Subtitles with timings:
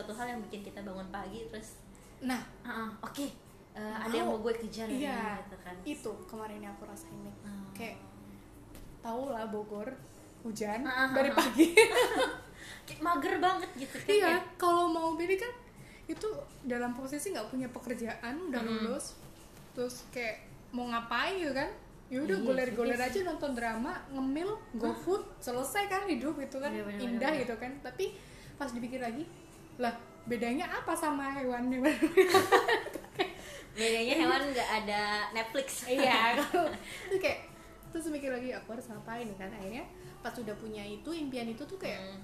[0.00, 1.76] sesuatu hal yang bikin kita bangun pagi terus
[2.24, 2.40] nah.
[2.64, 3.20] Ah, ah, oke
[3.76, 5.76] eh, ada yang mau gue kejar iya gitu kan.
[5.84, 7.36] itu kemarin yang aku rasain nih.
[7.44, 7.68] Hmm.
[7.76, 8.00] kayak
[9.04, 9.92] tahu lah Bogor
[10.40, 11.76] hujan Ah, ah, dari pagi.
[13.04, 15.52] Mager banget gitu kan iya kalau mau pilih kan
[16.08, 16.28] itu
[16.64, 19.20] dalam posisi nggak punya pekerjaan udah lulus
[19.76, 21.68] terus kayak mau ngapain gitu kan?
[22.10, 26.72] Ya udah Iya, goler-goler juga aja nonton drama ngemil gofood selesai kan hidup itu kan
[26.74, 27.70] Iya, bener, indah bener, gitu kan.
[27.78, 28.18] Tapi
[28.58, 29.22] pas dipikir lagi
[29.80, 31.96] lah bedanya apa sama hewan hewan
[33.72, 35.88] bedanya hewan nggak ada Netflix.
[35.88, 36.36] Iya.
[37.08, 37.48] Itu kayak
[37.90, 39.48] terus mikir lagi aku harus ngapain kan?
[39.48, 39.86] Akhirnya
[40.20, 42.20] pas udah punya itu impian itu tuh kayak Hmm.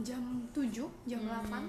[0.00, 1.68] jam 7 jam Hmm.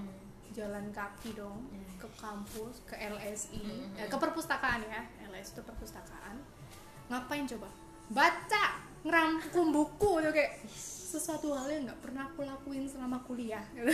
[0.50, 1.84] jalan kaki dong Hmm.
[2.00, 4.00] ke kampus ke LSI Hmm.
[4.00, 5.02] eh, ke perpustakaan ya.
[5.28, 6.40] LSI itu perpustakaan.
[7.06, 7.68] Ngapain coba?
[8.08, 8.64] Baca
[9.02, 10.10] ngerangkum buku.
[10.20, 10.62] Tuh kayak
[11.10, 13.90] sesuatu hal yang nggak pernah aku lakuin selama kuliah gitu.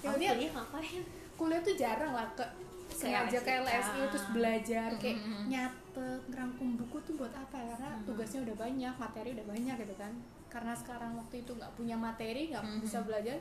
[0.00, 1.02] ya, Kamu dia kuliah ngapain
[1.38, 2.42] kuliah tuh jarang lah ke
[2.90, 3.70] sengaja ke LSI.
[3.78, 5.44] LSI terus belajar kayak Mm-mm.
[5.46, 8.06] nyatet ngerangkum buku tuh buat apa karena Mm-mm.
[8.10, 10.12] tugasnya udah banyak materi udah banyak gitu kan
[10.50, 12.82] karena sekarang waktu itu nggak punya materi nggak Mm-mm.
[12.82, 13.38] bisa belajar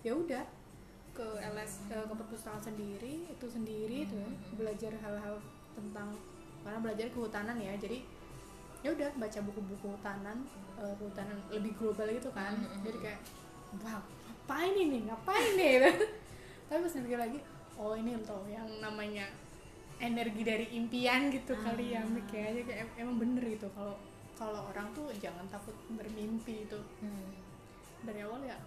[0.00, 0.44] ya udah
[1.12, 5.36] ke LS eh, ke perpustakaan sendiri itu sendiri tuh ya, belajar hal-hal
[5.76, 6.08] tentang
[6.64, 8.00] karena belajar kehutanan ya jadi
[8.80, 10.40] ya udah baca buku-buku hutanan
[10.80, 12.80] eh, kehutanan lebih global gitu kan Mm-mm.
[12.80, 13.20] jadi kayak
[13.84, 15.72] wow ngapain ini ngapain nih
[16.66, 17.38] tapi pas dipikir lagi
[17.74, 19.26] oh ini loh yang namanya
[19.96, 22.06] energi dari impian gitu kali ya Ah.
[22.06, 23.96] mikir aja kayak em- emang bener gitu kalau
[24.32, 27.32] kalau orang tuh jangan takut bermimpi itu Hmm.
[28.02, 28.58] dari awal ya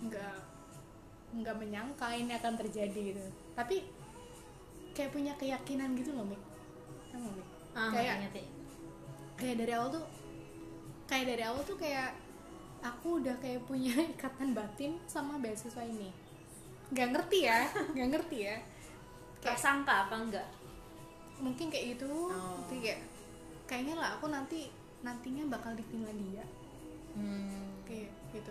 [0.00, 0.36] nggak
[1.34, 3.22] nggak menyangka ini akan terjadi gitu
[3.52, 3.84] tapi
[4.92, 6.40] kayak punya keyakinan gitu loh Mik
[7.10, 7.46] Mik?
[7.72, 8.42] Ah, Kayak- ngerti.
[9.34, 10.04] kayak dari awal tuh
[11.06, 12.10] kayak dari awal tuh kayak
[12.80, 16.10] aku udah kayak punya ikatan batin sama beasiswa ini
[16.88, 17.60] nggak ngerti ya
[17.94, 18.56] nggak ngerti ya.
[19.42, 20.48] Kayak prasangka apa enggak?
[21.38, 22.10] Mungkin kayak gitu.
[22.10, 22.58] Oh.
[22.66, 22.98] kayak
[23.70, 24.66] kayaknya lah aku nanti
[25.06, 26.42] nantinya bakal di Finlandia
[27.14, 27.86] hmm.
[27.86, 28.50] kayak gitu.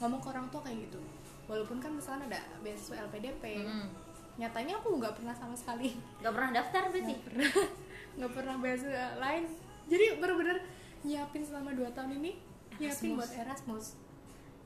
[0.00, 1.00] Ngomong ke orang tua kayak gitu.
[1.44, 3.88] Walaupun kan misalnya ada beasiswa LPDP Hmm.
[4.34, 5.92] nyatanya aku nggak pernah sama sekali.
[6.24, 7.14] Nggak pernah daftar berarti?
[7.14, 7.52] Nggak pernah.
[8.16, 9.44] Nggak pernah beasiswa lain.
[9.84, 10.58] Jadi bener-bener
[11.04, 12.32] nyiapin selama 2 tahun ini
[12.80, 13.18] nyiapin Erasmus.
[13.20, 13.86] buat Erasmus.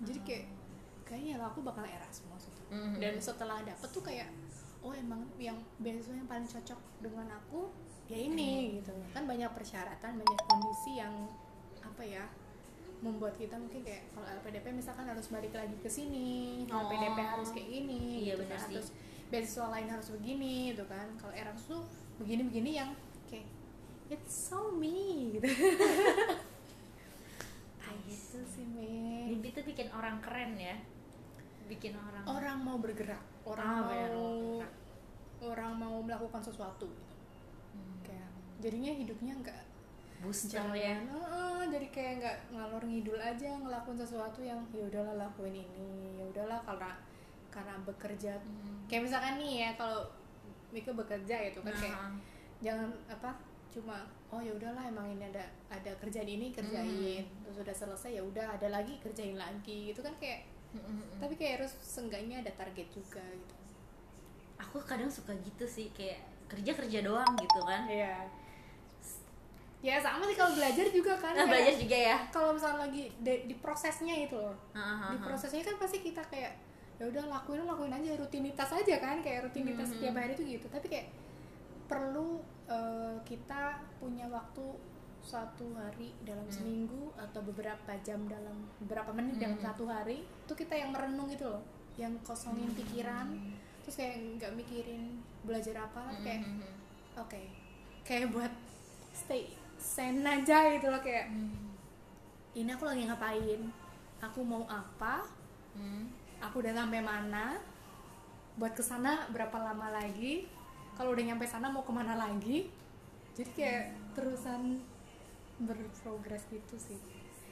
[0.07, 0.45] Jadi kayak
[1.09, 2.63] kayaknya lah aku bakal Erasmus gitu.
[2.69, 3.01] Mhm.
[3.01, 4.29] dan setelah dapet tuh kayak
[4.79, 7.73] oh emang yang beasiswa yang paling cocok dengan aku
[8.07, 11.13] ya ini gitu kan banyak persyaratan banyak kondisi yang
[11.81, 12.25] apa ya
[12.99, 16.85] membuat kita mungkin kayak kalau LPDP misalkan harus balik lagi ke sini Oh.
[16.85, 18.61] LPDP harus kayak gini Iya, gitu kan.
[18.69, 18.89] terus
[19.29, 21.83] beasiswa lain harus begini gitu kan kalau Erasmus tuh
[22.19, 22.91] begini-begini yang
[23.27, 23.47] kayak
[24.09, 25.49] it's so me gitu
[28.09, 28.89] gitu sih me
[29.29, 30.77] mimpi itu bikin orang keren ya
[31.69, 33.89] bikin orang orang mau bergerak orang Ah, mau
[34.59, 34.73] bergerak.
[35.41, 37.15] orang mau melakukan sesuatu gitu
[37.69, 38.01] Hmm.
[38.03, 39.61] kayak jadinya hidupnya nggak
[40.19, 45.15] booster jangan ya "Ah, jadi kayak nggak ngalor ngidul aja ngelakuin sesuatu yang ya udahlah
[45.17, 45.87] lakuin ini
[46.17, 46.91] ya udahlah karena
[47.49, 48.83] karena bekerja Hmm.
[48.87, 50.03] kayak misalkan nih ya kalau
[50.69, 52.13] Mika bekerja gitu kan kayak Nah,
[52.59, 53.31] jangan apa
[53.69, 57.41] cuma oh ya udahlah emang ini ada ada kerjaan ini kerjain Hmm.
[57.43, 61.19] terus udah selesai ya udah ada lagi kerjain lagi gitu kan kayak mm, mm, mm.
[61.19, 63.55] tapi kayak harus seenggaknya ada target juga gitu
[64.59, 68.27] aku kadang suka gitu sih kayak kerja kerja doang gitu kan Iya.
[69.79, 71.39] Ya sama sih kalau belajar juga kan.
[71.39, 74.59] nah, belajar juga ya Kalau misalnya lagi di, di prosesnya itu loh.
[74.75, 76.51] Ah, Di prosesnya kan pasti kita kayak
[76.99, 79.93] ya udah lakuin lakuin aja rutinitas aja kan kayak rutinitas Mhm.
[79.95, 80.67] setiap hari itu gitu.
[80.67, 81.07] Tapi kayak
[81.87, 84.67] perlu eh, kita punya waktu
[85.21, 86.55] satu hari dalam Hmm.
[86.55, 89.67] seminggu atau beberapa jam dalam beberapa menit dalam Hmm.
[89.67, 91.63] satu hari itu kita yang merenung gitu loh.
[91.99, 93.35] Yang kosongin pikiran
[93.83, 96.75] terus kayak nggak mikirin belajar apa Mm, kayak mm, mm,
[97.17, 97.43] oke
[98.05, 98.53] kayak buat
[99.11, 99.49] stay
[99.81, 101.73] zen aja gitu loh kayak mm.
[102.55, 103.61] ini aku lagi ngapain?
[104.21, 105.25] Aku mau apa?
[105.73, 106.11] Hmm.
[106.39, 107.55] aku udah sampai mana?
[108.55, 110.47] Buat ke sana berapa lama lagi?
[110.95, 112.67] Kalau udah nyampe sana mau ke mana lagi?
[113.33, 114.83] Jadi kayak terusan
[115.59, 116.99] berprogres gitu sih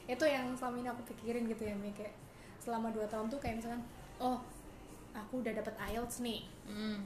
[0.06, 2.14] itu yang selama ini aku pikirin gitu ya Mi kayak
[2.62, 3.82] selama 2 tahun tuh kayak misalkan
[4.22, 4.38] oh
[5.10, 6.98] aku udah dapet IELTS nih Mm.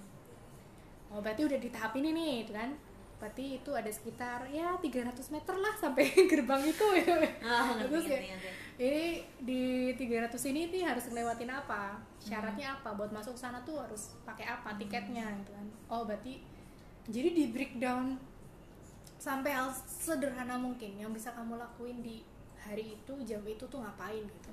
[1.11, 2.70] Oh berarti udah di tahap ini nih, gitu kan?
[3.19, 7.19] Berarti itu ada sekitar ya 300 meter lah sampai gerbang itu ya.
[7.19, 8.50] Ngerti, Terus ngerti.
[8.81, 9.05] Ini
[9.43, 9.62] di
[9.99, 11.99] 300 ini nih harus ngelewatin apa?
[12.17, 12.97] Syaratnya apa?
[12.97, 15.67] Buat masuk sana tuh harus pakai apa tiketnya gitu kan.
[15.91, 16.41] Oh berarti
[17.11, 18.17] jadi di breakdown
[19.21, 22.25] sampai hal sederhana mungkin yang bisa kamu lakuin di
[22.57, 24.51] hari itu jam itu tuh ngapain gitu.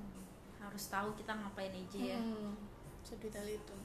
[0.59, 2.51] harus tahu kita ngapain aja ya Hmm.
[2.99, 3.75] sedetail itu